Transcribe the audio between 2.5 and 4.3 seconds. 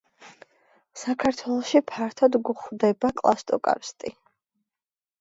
გვხვდება კლასტოკარსტი.